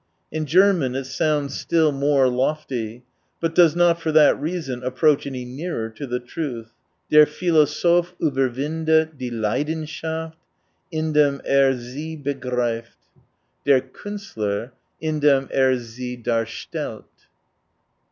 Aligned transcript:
In 0.31 0.47
German 0.47 0.95
it 0.95 1.03
sounds 1.03 1.55
still 1.59 1.91
more 1.91 2.27
lofty: 2.27 3.03
but 3.39 3.53
does 3.53 3.75
not 3.75 4.01
for 4.01 4.11
that 4.11 4.35
reason 4.41 4.81
approach 4.81 5.27
any 5.27 5.45
nearer 5.45 5.89
to 5.91 6.07
the 6.07 6.19
truth." 6.19 6.71
Der 7.11 7.27
Philosoph 7.27 8.15
Uberwindet 8.19 9.15
die 9.19 9.29
Leidenschaft, 9.29 10.37
indent 10.91 11.41
er 11.47 11.77
sie 11.77 12.17
begreift— 12.17 12.97
der 13.63 13.75
126 13.79 13.91
KUnstler, 13.93 14.71
indent 14.99 15.51
er 15.53 15.77
sie 15.77 16.17
darstellt. 16.17 17.05